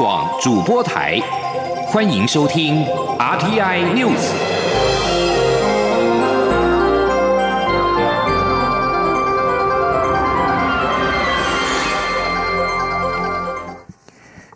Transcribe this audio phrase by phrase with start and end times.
[0.00, 1.20] 广主播台，
[1.88, 2.86] 欢迎收听
[3.18, 4.16] RTI News。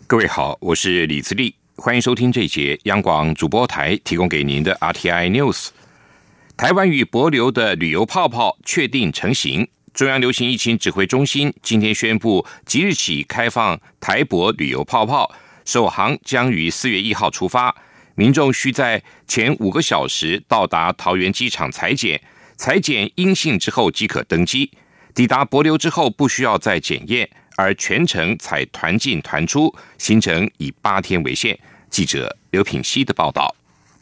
[0.07, 5.67] 各位好，我是李自立，欢迎收听这节央广主播台提供给您的 RTI News。
[6.57, 9.67] 台湾与博流的旅游泡泡确定成型。
[9.95, 15.33] 中央流行疫情指挥中心今天宣布，即日起开放台博旅游泡泡，
[15.63, 17.73] 首航将于四月一号出发。
[18.15, 22.21] 民众需在前五个小时到达桃园机场裁剪，
[22.57, 24.69] 裁剪阴性之后即可登机。
[25.13, 31.57] 抵达博流之后不需要再检验，而全程采团进团出，行程以八天为限。
[31.89, 33.55] 记者刘品希的报道。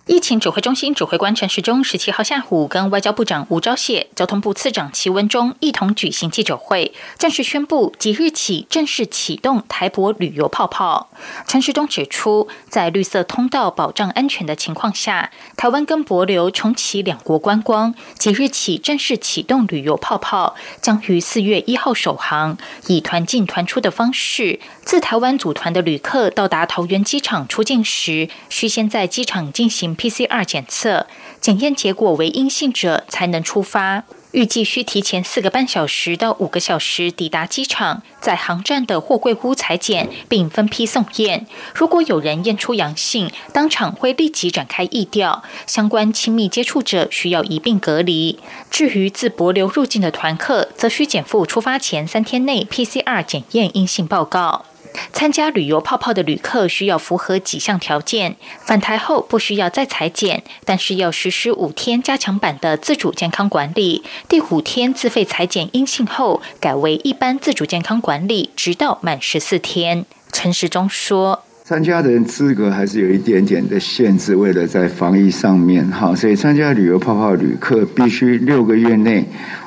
[0.06, 11.10] 疫情指挥中心指挥官陈时中十七号下午跟外交部长吴钊燮、交通部次长齐文忠一同举行记者会，正式宣布即日起正式启动台博旅游泡泡。
[11.48, 29.96] 陈时中指出，在绿色通道保障安全的情况下，台湾跟博流重启两国观光，即日起正式启动旅游泡泡，将于四月一号首航，以团进团出的方式，自台湾组团的旅客到达桃园机场出境时，需先在机场进行。
[29.96, 31.08] PCR 检测
[31.40, 41.48] 检验结果为阴性者才能出发，预计需提前四个半小时到五个小时抵达机场，在航站的货柜屋裁剪，并分批送验。
[41.74, 48.40] 如果有人验出阳性，当场会立即展开疫调，相关亲密接触者需要一并隔离。
[48.70, 54.66] 至于自博流入境的团客，则需减负出发前三天内 PCR 检验阴性报告。
[55.12, 64.04] 参加旅游泡泡的旅客需要符合几项条件，返台后不需要再裁剪，但是要实施五天加强版的自主健康管理。
[64.28, 70.06] 第五天自费裁剪阴性后，改为一般自主健康管理，直到满十四天。
[70.32, 79.26] 陈时中说：“参加的人资格还是有一点点的限制，为了在防疫上面，哈，所以参加旅游泡泡旅客必须六个月内。”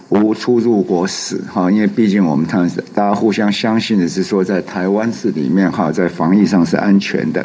[0.09, 7.45] 无出入国史哈，因为毕竟我们看大家互相相信的是说，在台湾市里面哈，在防疫上是安全的。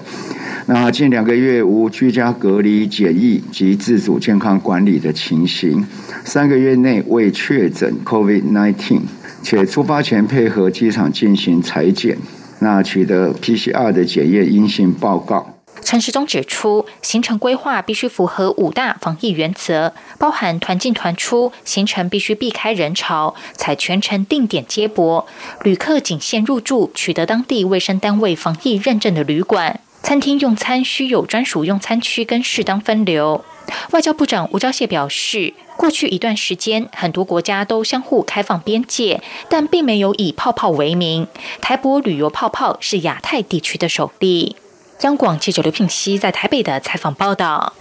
[0.68, 5.84] 那近两个月无居家隔离检疫及自主健康管理的情形，
[6.24, 9.00] 三个月内未确诊 COVID-19，
[9.42, 12.16] 且出发前配合机场进行裁剪，
[12.60, 15.61] 那取得 PCR 的检验阴性报告。
[15.84, 25.28] 陈时中指出，行程规划必须符合五大防疫原则，包含团进团出，行程必须避开人潮，采全程定点接驳，
[25.64, 33.44] 旅客仅限入住取得当地卫生单位防疫认证的旅馆，餐厅用餐需有专属用餐区跟适当分流。
[33.92, 41.28] 外交部长吴钊燮表示，过去一段时间，很多国家都相互开放边界，但并没有以泡泡为名。
[41.62, 44.56] 台博旅游泡泡是亚太地区的首例。
[45.02, 47.74] 央广记者刘聘熙在台北的采访报道：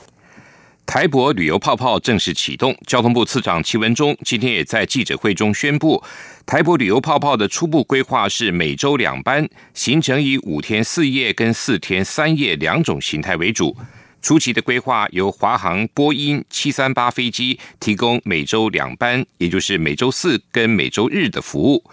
[0.86, 2.74] 台博旅游泡泡正式启动。
[2.86, 6.02] 交通部次长齐文忠今天也在记者会中宣布，
[6.46, 13.76] 台博旅游泡泡的初步规划是每周两班，行程以五天四夜跟四天三夜两种形态为主。
[14.22, 21.84] 初期的规划由华航波音七三八飞机提供每周两班，也就是每周四跟每周日的服务。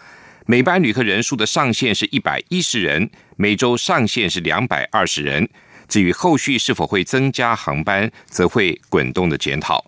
[0.49, 5.45] 每班旅客人数的上限是一百一十人，每周上限是两百二十人。
[5.89, 9.85] 至于后续是否会增加航班，则会滚动的检讨。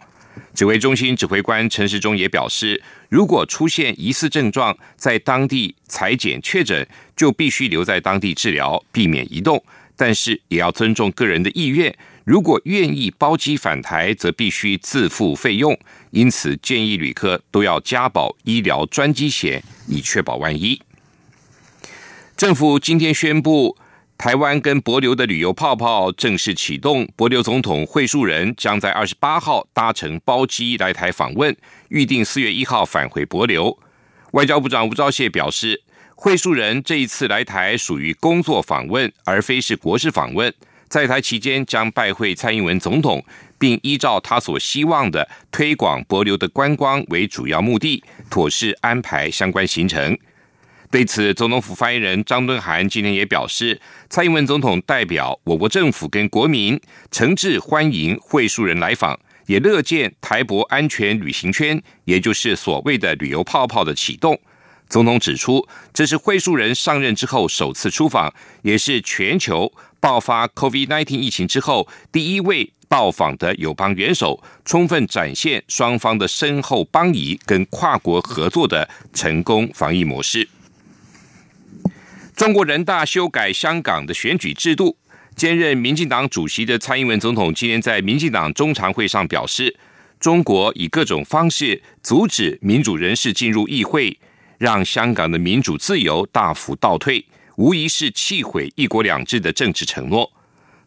[0.54, 9.64] 指挥中心指挥官陈时中也表示，如果出现疑似症状，在当地裁剪确诊，就必须留在当地治疗，避免移动。
[10.00, 11.94] 但是也要尊重个人的意愿。
[12.24, 15.78] 如果愿意包机返台，则必须自付费用。
[16.12, 20.82] 因此，建议旅客都要加保医疗专机险，以确保万一。
[22.38, 23.76] 政府今天宣布，
[24.18, 27.06] 台湾跟博流的旅游泡泡正式启动。
[27.18, 31.54] 博流总统会述人将在二十八号搭乘包机来台访问，
[31.90, 33.78] 预定四月一号返回博流。
[34.32, 35.82] 外交部长吴钊燮表示，
[36.22, 40.54] 会述人这一次来台属于工作访问，而非是国事访问。
[40.90, 43.24] 在台期间将拜会蔡英文总统，
[43.58, 50.18] 并依照他所希望的推广博流的观光为主要目的，妥善安排相关行程。
[50.92, 53.80] 对此，总统府发言人张敦涵今天也表示，
[54.10, 56.78] 蔡英文总统代表我国政府跟国民
[57.12, 64.38] 诚挚欢迎会述人来访，也乐见台博安全旅行圈，也就是所谓的旅游泡泡的启动。
[64.90, 68.34] 总统指出，这是会述人上任之后首次出访，
[68.64, 69.72] 也是全球。
[70.02, 80.48] 爆发 COVID-19 疫情之后，第一位到访的友邦元首，充分展现双方的深厚邦谊跟跨国合作的成功防疫模式。
[82.36, 84.96] 中国人大修改香港的选举制度，
[85.36, 89.78] 兼任民进党主席的蔡英文总统今天在民进党中常会上表示，
[90.18, 94.18] 中国以各种方式阻止民主人士进入议会，
[94.60, 97.26] 让香港的民主自由大幅倒退，
[97.56, 100.30] 无疑是弃毁“一国两制”的政治承诺。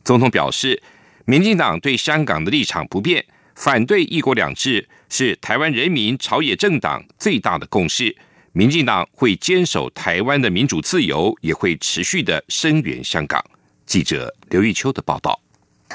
[0.04, 0.80] 总统表示，
[1.24, 3.24] 民进党对香港的立场不变，
[3.54, 8.14] 反对“一国两制”是台湾人民朝野政党最大的共识。
[8.52, 13.42] 民进党会坚守台湾的民主自由，也会持续的声援香港。
[13.86, 15.40] 记者刘玉秋的报道。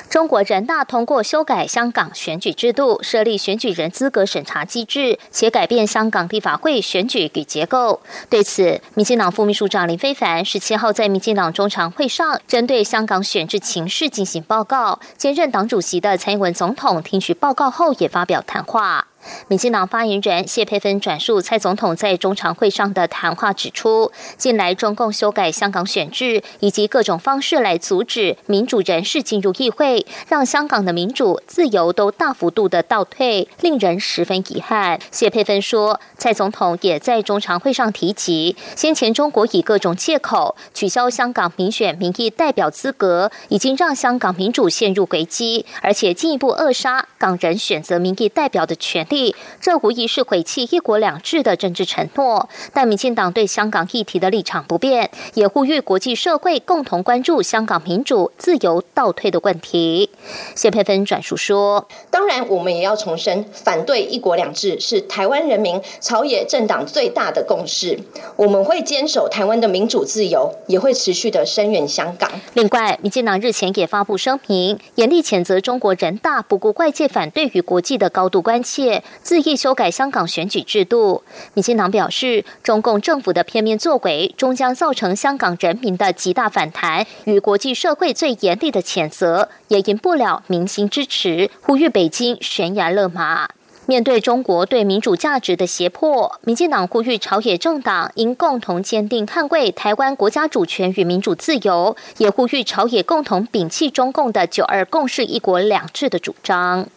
[0.10, 8.02] 中国人大通过修改香港选举制度，设立选举人资格审查机制，且改变香港立法会选举与结构。
[8.30, 15.00] 对此，民进党副秘书长林非凡十七号在民进党中常会上，针对香港选制情势进行报告。
[15.18, 19.08] 兼任党主席的蔡英文总统听取报告后，也发表谈话。
[19.48, 35.00] 民进党发言人谢佩芬转述蔡总统在中常会上的谈话，指出，近来中共修改香港选制，以及各种方式来阻止民主人士进入议会，让香港的民主自由都大幅度的倒退，令人十分遗憾。
[35.12, 49.17] 谢佩芬说，蔡总统也在中常会上提及，先前中国以各种借口取消香港民选民意代表资格，已经让香港民主陷入危机，而且进一步扼杀港人选择民意代表的权利。
[49.60, 52.50] 这无疑是毁弃“一国两制”的政治承诺。
[52.74, 60.10] 但民进党对香港议题的立场不变，也呼吁国际社会共同关注香港民主自由倒退的问题。
[60.56, 68.00] 谢佩芬转述说：“当然，我们也要重申，反对‘一国两制’是台湾人民朝野政党最大的共识。
[68.36, 78.97] 我们会坚守台湾的民主自由，也会持续的声援香港。”另外，民进党日前也发布声明，严厉谴责中国人大不顾外界反对与国际的高度关切。
[79.24, 81.24] 恣意修改香港选举制度，
[81.54, 93.50] 民进党表示，中共政府的片面作为终将造成香港人民的极大反弹与国际社会最严厉的谴责，也赢不了民心支持，呼吁北京悬崖勒马。
[93.90, 106.90] 面对中国对民主价值的胁迫，民进党呼吁朝野政党应共同坚定捍卫台湾国家主权与民主自由，也呼吁朝野共同摒弃中共的“九二共识”“一国两制”的主张。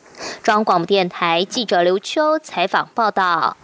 [0.43, 3.57] 中央广播电台记者刘秋采访报道：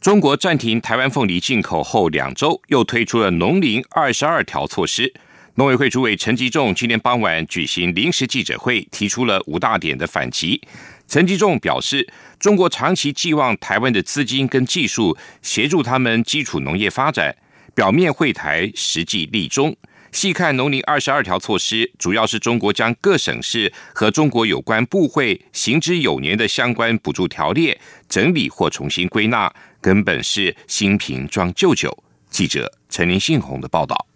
[0.00, 5.12] 中国暂停台湾凤梨进口后两周，又推出了农林二十二条措施。
[5.56, 10.60] 农委会主委陈吉仲今天傍晚举行临时记者会，提出了五大点的反击。
[11.06, 12.08] 陈吉仲表示，
[12.40, 17.36] 中国长期寄望台湾的资金跟技术协助他们基础农业发展，
[17.74, 19.76] 表面会台，实际立中。
[20.14, 27.76] 细看农林二十二条措施，主要是中国将各省市和中国有关部会行之有年的相关补助条例
[28.08, 32.04] 整理或重新归纳，根本是新瓶装旧酒。
[32.30, 34.06] 记者陈林信宏的报道。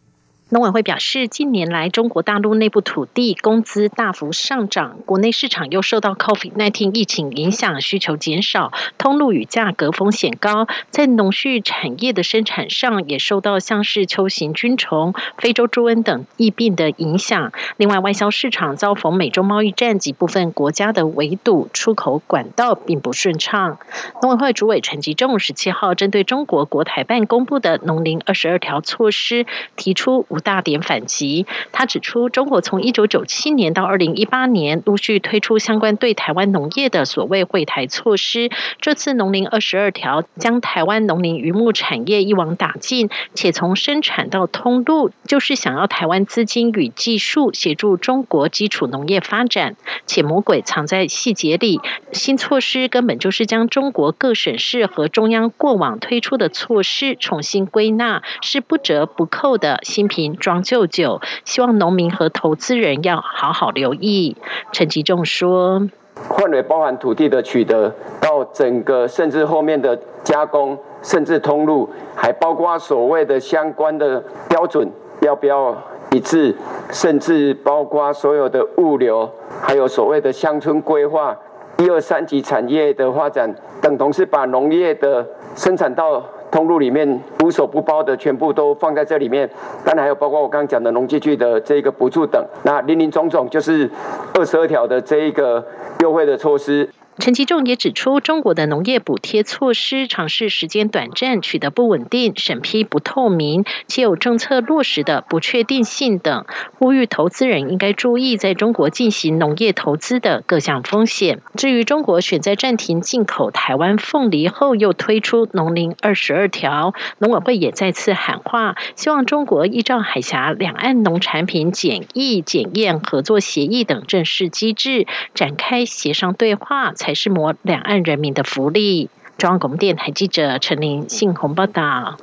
[0.50, 17.52] 农委会表示，近年来中国大陆内部土地工资大幅上涨，国内市场又受到 COVID-19 疫情影响，需求减少，通路与价格风险高，在农畜产业的生产上也受到像是秋行菌虫、非洲猪瘟等疫病的影响。
[17.76, 23.78] 另外，外销市场遭逢美洲贸易战及部分国家的围堵，出口管道并不顺畅。
[24.22, 29.44] 农委会主委陈吉仲十七号针对中国国台办公布的农林二十二条措施，
[29.76, 30.24] 提出。
[30.40, 38.50] 大点反击，他指出，中国从一九九七年到二零一八年陆续推出相关对台湾农业的所谓惠台措施。
[38.80, 49.76] 这次农林二十二条将台湾农林渔牧产业一网打尽，且从生产到通路，就是想要台湾资金与技术协助中国基础农业发展。
[50.06, 51.80] 且魔鬼藏在细节里，
[52.12, 60.38] 新措施根本就是将中国各省市和中央过往推出的措施重新归纳，是不折不扣的新品品。
[60.48, 64.36] 装旧酒，希望农民和投资人要好好留意。
[64.72, 75.76] 陈吉仲说：“范围包含土地的取得，到整个甚至后面的加工，甚至通路，还包括所谓的相关的标准要不要
[76.12, 76.54] 一致，
[76.90, 79.30] 甚至包括所有的物流，
[79.60, 81.36] 还有所谓的乡村规划，
[81.78, 86.22] 一二三级产业的发展，等同是把农业的生产到。”
[86.58, 89.48] 公路里面无所不包的全部都放在这里面，
[89.84, 93.88] 当然还有包括我刚刚讲的农机具的这个补助等，那林林总总就是
[94.34, 95.64] 二十二条的这一个
[96.00, 96.88] 优惠的措施。
[97.18, 106.46] 陈其仲也指出，中国的农业补贴措施尝试时间短暂，取得不稳定，审批不透明，且有政策落实的不确定性等，
[106.78, 111.40] 呼吁投资人应该注意在中国进行农业投资的各项风险。
[111.56, 126.92] 至于中国选在暂停进口台湾凤梨后，又推出农林二十二条，农委会也再次喊话，希望中国依照海峡两岸农产品检疫检验合作协议等正式机制，展开协商对话。
[127.14, 129.10] 是谋两岸人民的福利。
[129.36, 132.18] 中央广电台记者陈林信鸿报道：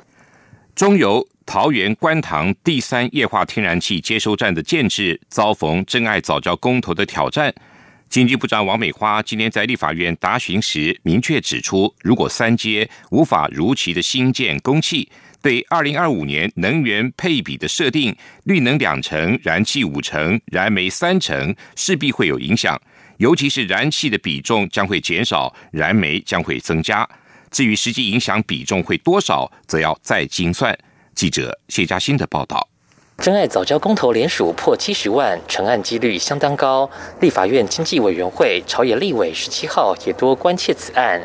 [0.74, 7.54] 中油桃园观塘第三液化天然气接收站的建制遭逢真爱早教公投的挑战。
[8.08, 15.08] 经济部长王美花今天在立法院答询时明确指出，如果三阶无法如期的新建供气，
[15.42, 18.14] 对二零二五年能源配比的设定，
[18.44, 22.80] 绿能两成，燃气五成，燃煤三成，势必会有影响。
[23.18, 27.08] 尤其是燃气的比重将会减少，燃煤将会增加。
[27.50, 30.76] 至于实际影响比重会多少，则要再精算。
[31.14, 32.68] 记者谢佳欣的报道。
[33.18, 36.88] 真爱早教公投联署破七十万，成案几率相当高。
[37.18, 41.20] 立法院经济委员会朝野立委十七号也多关切此案。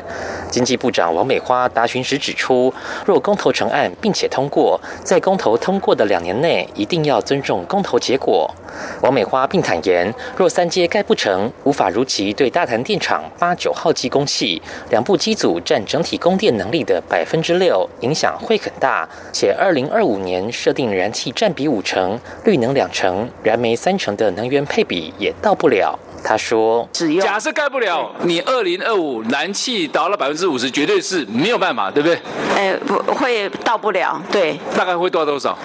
[0.50, 2.72] 经济部长王美花答询时指出，
[3.06, 8.50] 若公投成案并且通过，在公投通过的两年内，一定要尊重公投结果。
[9.02, 19.06] 王美花并坦言，若三阶盖不成，无法如期对大潭电厂八九号机供气，两部机组占整体供电能力的百分之六，影响会很大。
[19.30, 21.81] 且二零二五年设定燃气占比五。
[21.82, 25.98] 成绿能两成，燃煤三成的能源配比也到不了。
[26.24, 26.88] 他说
[27.20, 32.18] ：“假设盖不了，你二零二五燃气达到百分之五十，绝对是没有办法，对不对？
[32.56, 34.58] 哎，不会到不了，对。
[34.76, 35.58] 大概会到多少？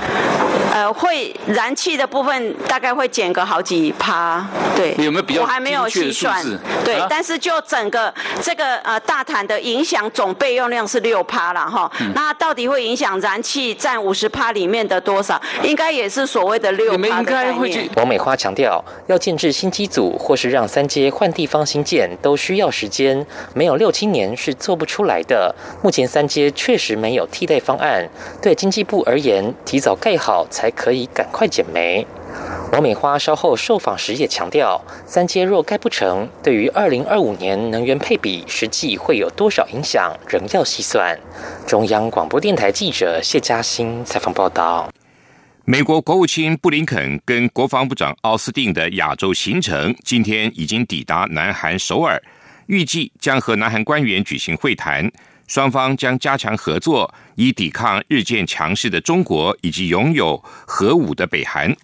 [0.74, 4.46] 呃，会燃气的部分大概会减个好几趴，
[4.76, 4.96] 对。
[4.98, 5.42] 有没有比较？
[5.42, 6.44] 我还没有细算，
[6.84, 7.02] 对。
[7.10, 11.90] 但是就整个这个呃大潭的影响总备用量是六趴了哈。
[12.14, 15.40] 那到底会影响燃气占五十趴里面的多少？
[15.64, 17.90] 应该也是所谓的六趴的概念。
[17.96, 20.47] 王美花强调，要建制新机组或是。
[20.50, 25.56] 让三阶换地方新建都需要时间，没有六七年是做不出来的。
[25.82, 28.10] 目前三阶确实没有替代方案，
[28.42, 32.06] 对经济部而言，提早盖好才可以赶快减煤。
[32.72, 41.18] 王美花稍后受访时也强调，三阶若盖不成，对于二零二五年能源配比实际会有多少影响，仍要细算。
[41.66, 44.88] 中央广播电台记者谢嘉欣采访报道。
[45.70, 52.18] 美国国务卿布林肯跟国防部长奥斯汀的亚洲行程今天已经抵达南韩首尔，
[52.68, 55.12] 预计将和南韩官员举行会谈，
[55.46, 61.76] 双方将加强合作，以抵抗日渐强势的中国以及拥有核武的北韩。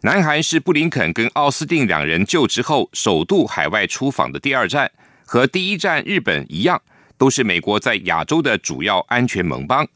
[0.00, 4.90] 南韩是布林肯跟奥斯汀两人就职后首度海外出访的第二站，
[5.26, 6.80] 和第一站日本一样，
[7.18, 9.86] 都是美国在亚洲的主要安全盟邦。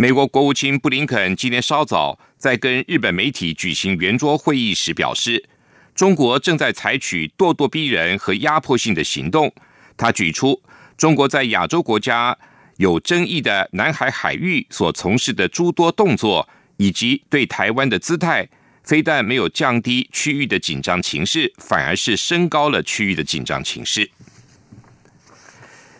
[0.00, 5.44] 美国国务卿布林肯今天稍早在跟日本媒体举行圆桌会议时表示，
[5.92, 9.52] 中国正在采取咄咄逼人和压迫性的行动。
[9.96, 10.62] 他举出
[10.96, 12.38] 中国在亚洲国家
[12.76, 18.48] 有争议的南海海域所从事的诸多动作，以及对台湾的姿态，
[18.84, 24.08] 非但没有降低区域的紧张情势，反而是升高了区域的紧张情势。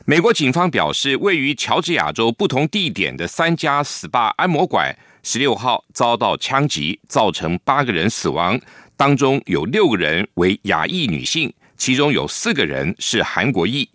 [0.04, 4.97] 美国警方表示，位于乔治亚州不同地点的三家 SPA 按摩馆，
[5.30, 8.58] 十六号遭到枪击，造成八个人死亡，
[8.97, 13.87] 当中有六个人为亚裔女性，其中有四个人是韩国裔。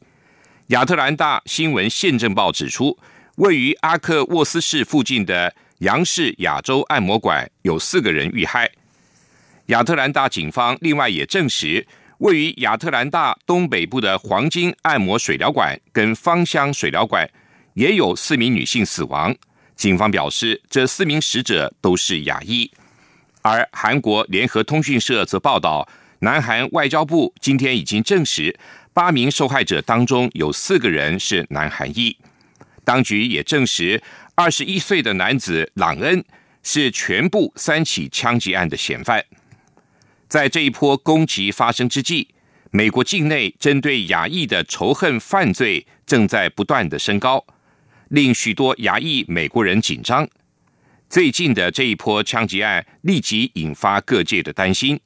[0.68, 2.96] 亚特兰大新闻宪政报指出，
[3.38, 8.70] 位于阿克沃斯市附近的杨氏亚洲按摩馆有四个人遇害。
[9.66, 11.88] 亚特兰大警方另外也证实。
[12.20, 17.28] 位于亚特兰大东北部的黄金按摩水疗馆跟芳香水疗馆
[17.74, 19.36] 也有四名女性死亡。
[19.76, 22.70] 警方表示，这四名死者都是亚裔。
[23.42, 25.88] 而韩国联合通讯社则报道，
[26.20, 28.58] 南韩外交部今天已经证实，
[28.94, 32.16] 八名受害者当中有四个人是南韩裔。
[32.86, 34.02] 当局也证实，
[34.36, 36.24] 二十一岁的男子朗恩
[36.62, 39.24] 是全部三起枪击案的嫌犯。
[40.30, 42.30] 在这一波攻击发生之际，
[42.72, 47.46] 美国境内针对亚裔的仇恨犯罪正在不断的升高，
[48.14, 50.30] 令许多牙裔美国人紧张。
[51.10, 55.00] 最近的这一波枪击案立即引发各界的担心，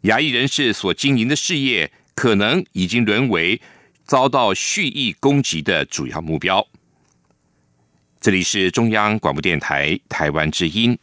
[0.00, 3.60] 牙裔人士所经营的事业可能已经沦为
[4.04, 6.66] 遭到蓄意攻击的主要目标。
[8.20, 10.98] 这里是中央广播电台台湾之音。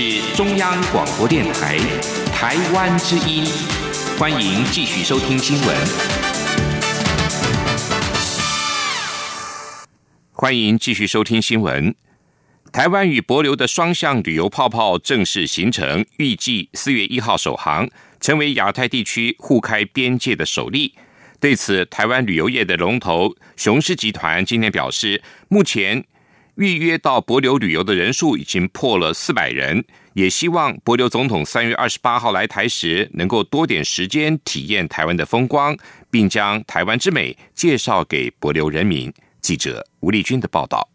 [0.00, 1.76] 是中央广播电台
[2.26, 3.44] 台湾之音，
[4.16, 5.76] 欢迎继续收听新闻。
[10.30, 11.92] 欢迎继续收听新闻。
[12.70, 17.90] 台湾与博流的双向旅游泡泡正式形成，预计四月一号首航，
[18.20, 20.94] 成为亚太地区互开边界的首例。
[21.40, 26.04] 对此，台湾旅游业的龙头雄狮集团今天表示，目前。
[26.58, 29.84] 预约到博流旅游的人数已经破了四百人，
[30.14, 35.76] 也希望博流总统三月二十八号来台时，能够多点时间体验台湾的风光，
[36.10, 39.12] 并将台湾之美介绍给博流人民。
[39.40, 40.88] 记者吴丽君的报道。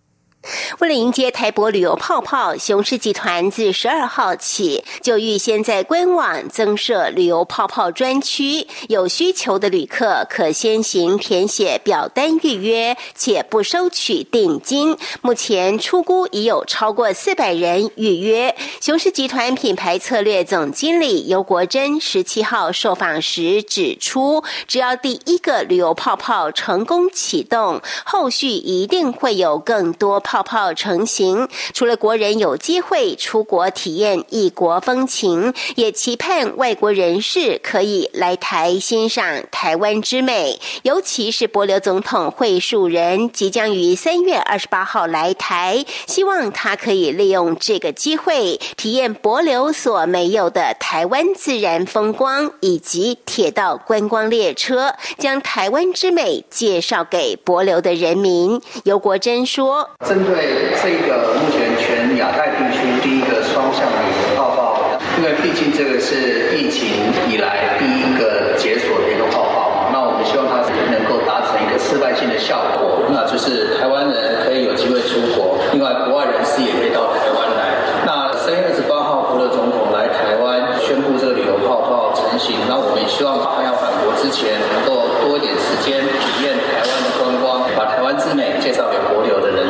[0.80, 14.98] 为了迎接台博旅游泡泡，雄狮集团自十二号起就预先在官网增设旅游泡泡专区，有需求的旅客可先行填写表单预约，且不收取定金。
[15.22, 18.54] 目前出估已有超过四百人预约。
[18.82, 30.20] 雄狮集团品牌策略总经理尤国珍十七号受访时指出，只要第一个旅游泡泡成功启动，后续一定会有更多。
[30.20, 40.60] 泡泡泡成型，除了国人有机会出国体验异国风情，也期盼外国人士可以来台欣赏台湾之美。
[40.82, 58.60] 尤其是博流总统会述人即将于三月二十八号来台，希望他可以利用这个机会体验博流所没有的台湾自然风光，以及铁道观光列车，将台湾之美介绍给博流的人民。
[58.84, 59.92] 尤国珍说。
[60.26, 64.80] 对这个目前全亚太地区第一个双向旅游泡泡，
[65.18, 77.74] 因为毕竟这个是疫情以来第一个解锁的一个泡泡，那我们希望它能够达成一个示范性的效果，那就是台湾人可以有机会出国，另外国外人士也可以到台湾来。
[78.06, 89.68] 那三月二十八号，福的总统来台湾宣布这个旅游泡泡成型，那我们也希望他要返国之前能够多一点时间体验台湾的观光，把台湾之美介绍给国流的人。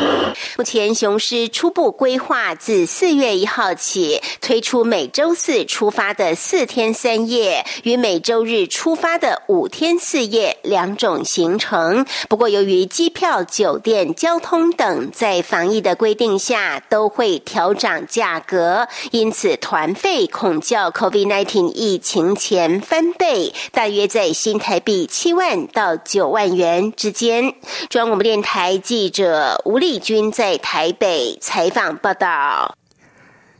[0.63, 12.06] 前，雄狮初步规划自四月一号起推出每周四出发的四天三夜与每周日出发的五天四夜两种行程。
[12.30, 27.54] 不过，由于机票、酒店、交通等在防疫的规定下都会调涨价格，因此团费恐较 COVID-19 疫情前翻倍，大约在新台币七万到九万元之间。
[27.89, 30.53] 中央广播电台记者吴丽君在。
[30.54, 32.78] 在台北采访报道，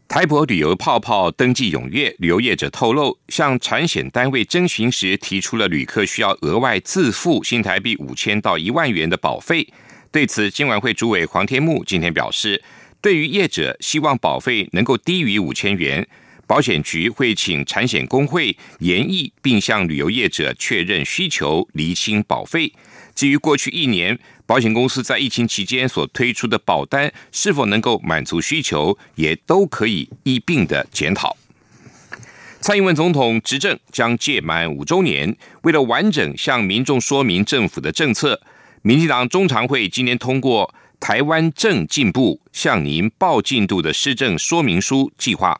[0.08, 9.68] 台博旅游泡泡登记踊跃，旅游业者透露，向产险单位征询时提出了旅客需要额外自付新台币五千到一万元的保费。
[10.12, 12.64] 对此，金管会主委黄天木今天表示，
[13.02, 16.08] 对于业者希望保费能够低于五千元，
[16.46, 22.72] 保险局会请产险工会研议，并向旅游业者确认需求，厘清保费。
[23.16, 24.18] 至于过去一年
[24.54, 31.36] 保险公司在疫情期间所推出的保单是否能够满足需求，也都可以一并的检讨。
[32.62, 38.40] 蔡英文总统执政将届满五周年，为了完整向民众说明政府的政策，
[38.84, 45.60] 民进党中常会今年通过《台湾正进步向您报进度的施政说明书》计划，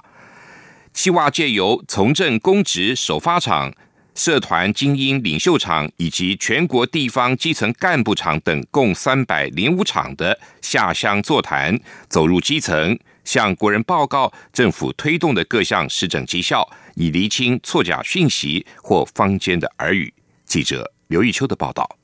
[0.94, 3.74] 计划借由从政公职首发场。
[4.16, 20.14] 社团精英领袖场以及全国地方基层干部场等共三百零五场的下乡座谈，走入基层，向国人报告政府推动的各项施政绩效，以厘清错假讯息或坊间的耳语。
[20.46, 21.98] 记者刘玉秋的报道。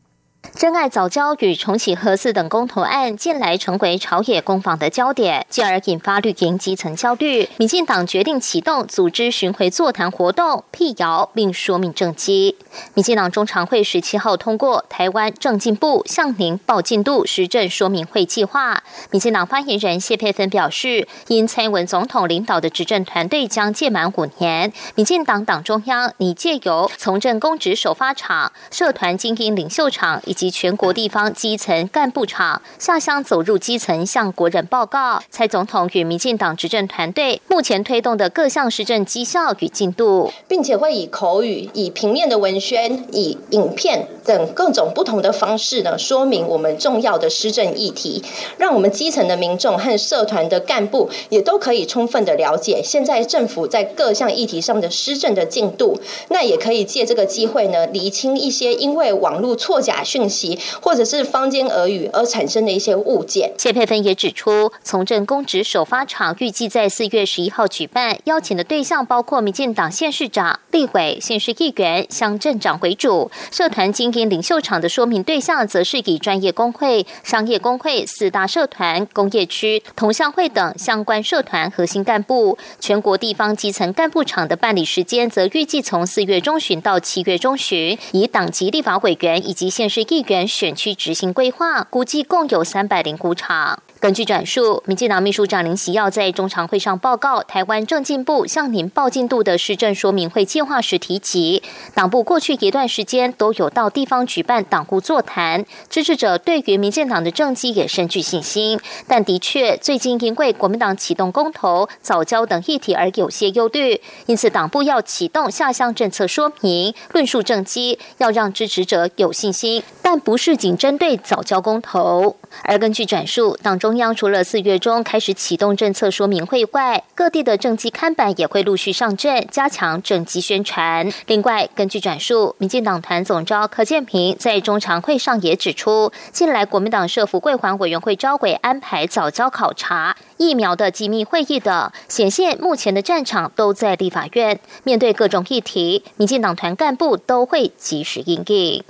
[0.55, 7.47] 真爱早教与重启核四等公投案近来成为朝野攻防的焦点，进而引发绿营基层焦虑。
[7.57, 12.57] 民进党决定启动组织巡回座谈活动，辟谣并说明政绩。
[12.93, 18.83] 民进党中常会十七号通过台湾政进部向您报进度施政说明会计划。
[19.11, 30.21] 民进党发言人谢佩芬表示，因蔡英文总统领导的执政团队将届满五年，民进党党中央拟借由从政公职首发场、社团精英领袖场。
[30.29, 48.23] 以及全国地方基层干部场下乡走入基层，向国人报告蔡总统与民进党执政团队目前推动的各项施政绩效与进度，并且会以口语、以平面的文宣、以影片等各种不同的方式呢，说明我们重要的施政议题，
[48.59, 55.99] 让我们基层的民众和社团的干部也都可以充分的了解现在政府在各项议题上的施政的进度。
[56.27, 60.18] 那也可以借这个机会呢，厘清一些因为网络错假讯。
[60.19, 63.53] 讯息，或者是坊间耳语而产生的一些误解。
[63.57, 82.57] 谢佩芬也指出，从政公职首发场预计在四月十一号举办，邀请的对象包括民进党县市长、立委、县市议员、乡镇长为主，社团经营领袖场的说明对象则是以专业工会、商业工会、四大社团、工业区、同乡会等相关社团核心干部。
[82.79, 93.83] 全国地方基层干部场的办理时间则预计从四月中旬到七月中旬，以党籍立法委员以及县市议员选区执行规划，估计共有三百零五场。
[93.99, 101.61] 根据转述，民进党秘书长林喜耀在中常会上报告台湾政进部向您报进度的施政说明会计划时提及，
[101.93, 108.79] 党部过去一段时间都有到地方举办党部座谈，支持者对于民进党的政绩也深具信心。
[109.05, 122.37] 但的确，最近因为国民党启动公投、早教等议题而有些忧虑，因此党部要启动下乡政策说明、论述政绩，要让支持者有信心，但不是仅针对早教公投。
[122.63, 123.99] 而根据转述，党中。
[123.99, 131.11] 央除了四月中开始启动政策说明会外，各地的政绩看板也会陆续上阵，加强政绩宣传。
[131.27, 144.59] 另外，根据转述，民进党团总召柯建平在中常会上也指出，近来国民党设福贵环委员会召委安排早教考察、疫苗的机密会议等，显现目前的战场都在立法院。
[144.83, 148.83] 面对各种议题，民进党团干部都会及时应应。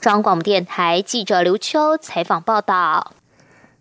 [0.00, 3.14] 中央广播电台记者刘秋采访报道。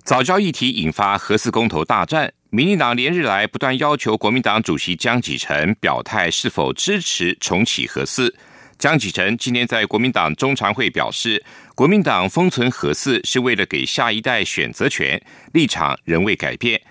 [0.04, 8.36] 早教议题引发核四公投大战，民进党连日来不断要求国民党主席江启臣表态是否支持重启核四。
[8.78, 11.44] 江启臣今天在国民党中常会表示，
[11.76, 15.22] 国民党封存核四是为了给下一代选择权，
[15.54, 16.82] 立场仍未改变。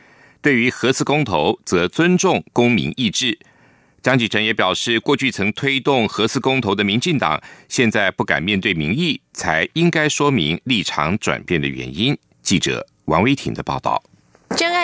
[0.41, 3.39] 对于核四公投，则尊重公民意志。
[4.05, 12.15] 江启臣也表示，过去曾推动核四公投的民进党，现在不敢面对民意，才应该说明立场转变的原因。
[12.43, 12.87] 记者。
[13.07, 14.03] 王威婷的报道。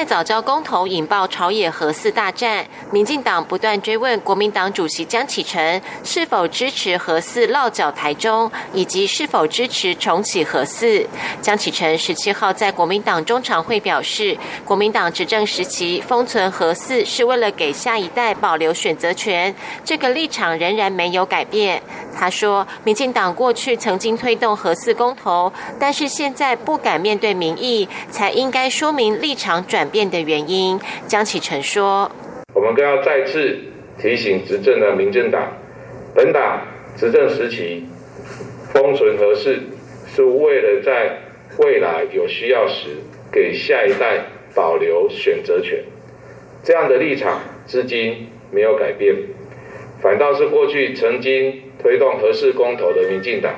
[0.04, 11.06] 早教公投引爆朝野核四大战，民进党不断追问国民党主席江启臣是否支持核四落脚台中，以及是否支持重启核四。
[11.42, 21.82] 江启臣十七号在国民党中常会表示，国民党执政时期封存核四是为了给下一代保留选择权，这个立场仍然没有改变。
[22.18, 29.60] 他说，民进党过去曾经推动核四公投，但是现在不敢面对民意，才应该说明立场。
[29.66, 32.11] 转变的原因，江启臣说
[32.55, 33.59] ：“我们更要再次
[33.98, 35.53] 提醒执政的民进党，
[36.14, 37.87] 本党执政时期
[38.72, 39.59] 封存核四，
[40.14, 41.18] 是为了在
[41.59, 42.88] 未来有需要时
[43.31, 44.24] 给下一代
[44.55, 45.85] 保留选择权。
[46.62, 49.14] 这样的立场至今没有改变，
[50.00, 53.53] 反倒是过去曾经推动核四公投的民进党，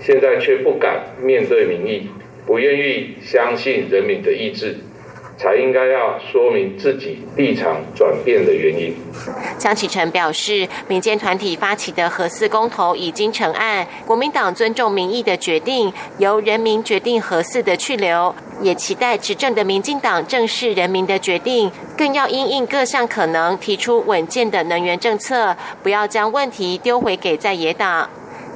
[0.00, 2.08] 现在却不敢面对民意，
[2.46, 4.76] 不愿意相信人民的意志。”
[5.40, 8.94] 才应该要说明自己立场转变的原因。
[9.56, 28.10] 江启臣表示，民间团体发起的核四公投已经成案，国民党尊重民意的决定，由人民决定核四的去留，也期待执政的民进党正视人民的决定，更要因应各项可能，提出稳健的能源政策，不要将问题丢回给在野党。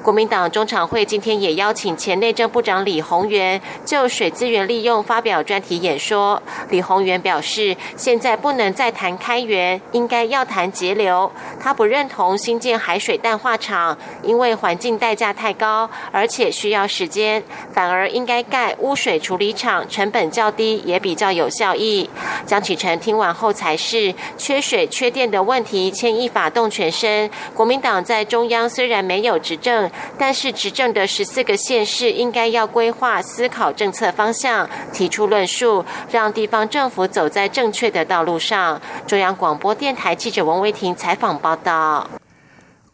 [0.05, 6.43] 国民党中常会今天也邀请前内政部长李鸿源就水资源利用发表专题演说。
[6.69, 11.33] 李鸿源表示，现在不能再谈开源，应该要谈节流。
[11.59, 17.43] 他不认同新建海水淡化厂，因为环境代价太高，而且需要时间。
[17.73, 22.11] 反而应该盖污水处理厂，成本较低，也比较有效益。
[22.45, 27.31] 江启臣听完后才是，缺水缺电的问题牵一发动全身。
[27.55, 29.90] 国民党在中央虽然没有执政。
[30.19, 38.81] 但是执政的十四个县市应该要规划、思考政策方向，提出论述，让地方政府走在正确的道路上。
[39.07, 42.09] 中央广播电台记者王维婷采访报道。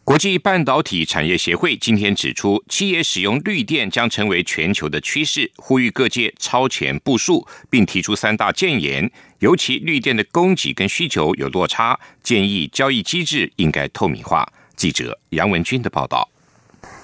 [0.03, 9.09] 国际半导体产业协会今天指出，企业使用绿电将成为全球的趋势，呼吁各界超前部署，并提出三大建言。
[9.39, 14.45] 尤其绿电的供给跟需求有落差，建议交易机制应该透明化。
[14.75, 16.27] 记者杨文军的报道。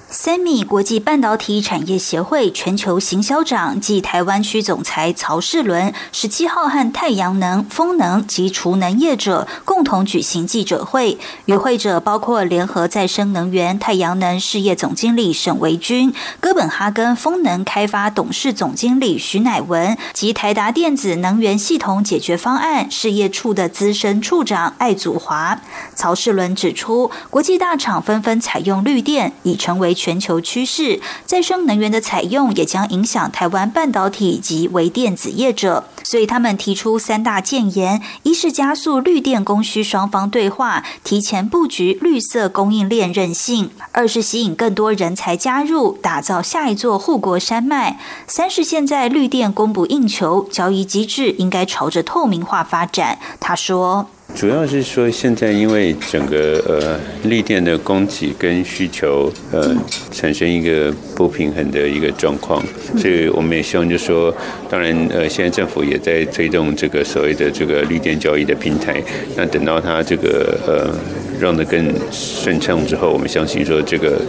[0.10, 25.60] 三米国际半导体产业协会全球行销长暨台湾区总裁曹世伦十七号和太阳能、风能及储能业者共同举行记者会，与会者包括联合再生能源太阳能事业总经理沈维军、哥本哈根风能开发董事总经理徐乃文及台达电子能源系统解决方案事业处的资深处长艾祖华。
[25.94, 31.02] 曹世伦指出，国际大厂纷纷采用绿电，已成为全球趋势。
[31.26, 53.18] 再生能源的采用也将影响台湾半导体及微电子业者，所以他们提出三大建言：一是加速绿电供需双方对话，提前布局绿色供应链韧性；二是吸引更多人才加入，打造下一座护国山脉；三是现在绿电供不应求，交易机制应该朝着透明化发展。
[53.40, 54.08] 他说。
[54.38, 59.76] 主要是说，现在因为整个呃绿电的供给跟需求呃
[60.12, 62.64] 产生一个不平衡的一个状况，
[63.00, 64.32] 所以我们也希望就说，
[64.70, 69.02] 当然呃现在政府也在推动这个所谓的这个绿电交易的平台，
[69.36, 70.94] 那等到它这个呃
[71.40, 74.22] 让得更顺畅之后，我们相信说这个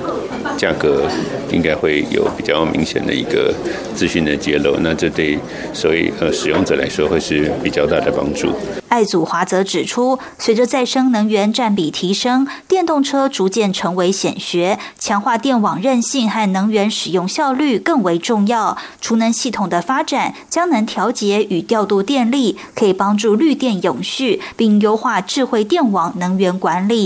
[0.57, 1.09] 价格
[1.51, 3.55] 应该会有比较明显的一个
[3.95, 5.39] 资讯的揭露，那这对
[5.73, 8.53] 所以呃使用者来说会是比较大的帮助。
[8.89, 18.79] 艾祖华则指出，随着再生能源占比提升，电动车逐渐成为显学，强化电网韧性和能源使用效率更为重要。
[19.01, 26.98] 储能系统的发展将能调节与调度电力，可以帮助绿电永续，并优化智慧电网能源管理。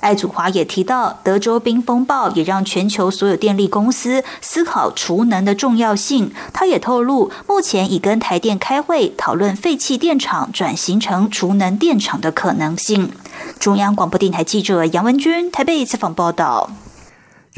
[0.00, 6.30] 艾祖华也提到，德州冰风暴也让全球所有电力公司思考储能的重要性。
[6.52, 13.10] 他也透露，目前已跟台电开会讨论废弃电厂转型成储能电厂的可能性。
[13.58, 16.70] 中央广播电台记者杨文君台北采访报道。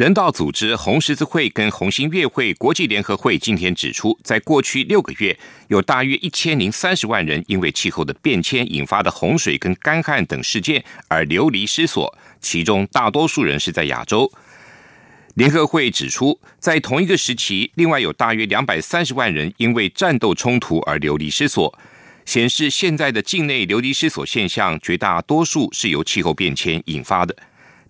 [0.00, 12.16] 人道组织红十字会跟红星月会国际联合会今天指出，在过去六个月，有大约一千零三十万人因为气候的变迁引发的洪水跟干旱等事件而流离失所。
[12.40, 14.32] 其中大多数人是在亚洲。
[15.34, 21.78] 联合会指出，在同一个时期，另外有大约两百三十万人因为战斗冲突而流离失所，
[22.24, 27.36] 显示现在的境内流离失所现象绝大多数是由气候变迁引发的。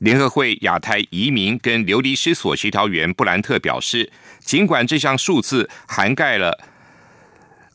[0.01, 6.63] 联合会亚太移民跟流离失所协调员布兰特表示，尽管这项数字涵盖了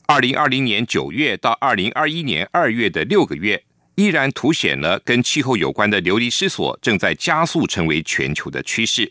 [0.06, 3.64] 二零二零年九月到二零二一年二月的六个月。
[3.98, 9.10] 依然凸显了跟气候有关的流离失所正在加速成为全球的趋势。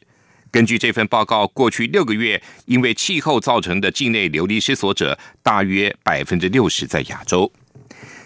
[0.51, 7.51] 根据这份报告，过去六个月因为气候造成的境内流离失所者大约百分之六十在亚洲。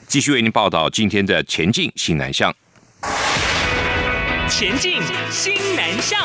[0.08, 2.52] 继续为您报道今天的前进新南向。
[4.48, 4.94] 前进
[5.30, 6.18] 新南向。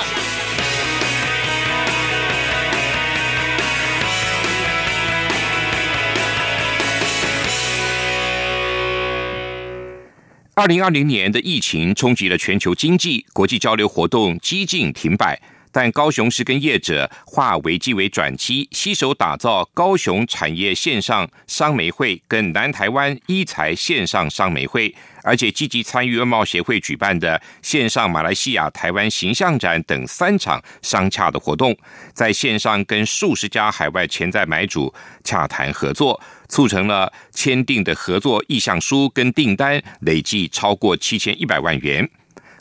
[10.55, 15.39] 二零二零年的疫情冲击了全球经济，国际交流活动几近停摆。
[15.73, 31.75] 但高雄市跟业者化危机为转机，携手打造高雄产业线上商媒会跟南台湾一财线上商媒会，而且积极参与外贸协会举办的线上马来西亚台湾形象展等三场商洽的活动，
[32.13, 42.07] 在线上跟数十家海外潜在买主洽谈合作，促成了签订的合作意向书跟订单累计超过七千一百万元。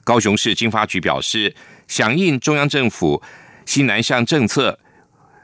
[0.03, 1.55] 高雄市经发局表示。
[1.92, 3.22] 响应中央政府
[3.66, 4.78] 西南向政策，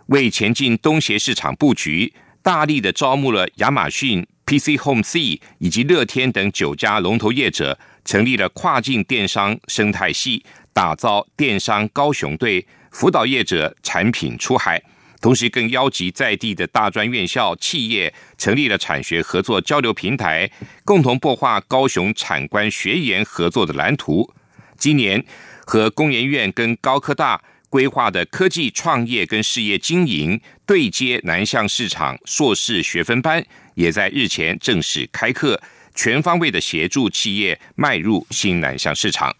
[0.06, 2.10] 为前进东协市场布局，
[2.42, 14.82] 大力的招募了亚马逊、PC Home C 以及乐天等九家龙头业者，成立了跨境电商生态系，打造电商高雄队，辅导业者产品出海。
[15.20, 20.50] 同时，更邀集在地的大专院校、企业，成立了产学合作交流平台，
[20.86, 24.32] 共同擘画高雄产官学研合作的蓝图。
[24.78, 25.22] 今年。
[25.68, 35.60] 和工研院跟高科大规划的科技创业跟事业经营对接南向市场硕士学分班，也在日前正式开课，
[35.94, 39.36] 全方位的协助企业迈入新南向市场。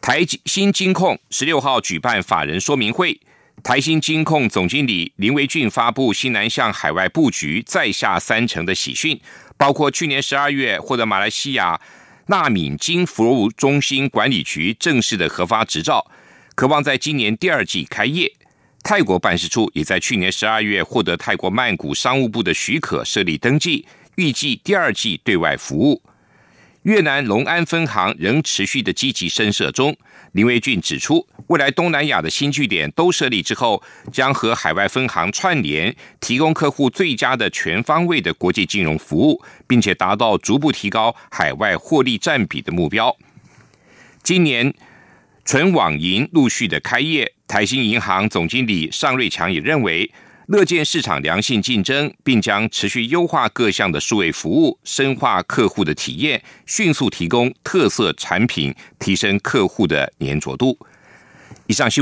[0.00, 3.20] 台新金控十六号举办法人说明会，
[3.64, 9.20] 台新金控总经理林维俊发布新南向海外布局再下三城的喜讯，
[9.56, 11.80] 包括去年十二月获得马来西亚。
[12.26, 16.10] 纳米金服务中心管理局正式的核发执照，
[16.54, 18.32] 渴望在今年第二季开业。
[18.82, 26.02] 泰国办事处也在去年十二月获得泰国曼谷商务部的许可设立登记，预计第二季对外服务。
[26.82, 29.96] 越南隆安分行仍持续的积极深设中。
[30.34, 33.80] 林维俊指出，未来东南亚的新据点都设立之后，
[34.12, 43.16] 将和海外分行串联，提供客户最佳的全方位的国际金融服务，并且达到逐步提高海外获利占比的目标。
[44.24, 44.74] 今年
[45.44, 50.10] 纯网银陆续的开业，台新银行总经理尚瑞强也认为。
[50.46, 60.78] 乐见市场良性竞争，并将持续优化各项的数位服务，深化客户的体验，迅速提供特色产品，提升客户的粘着度。
[61.66, 61.92] 以上新。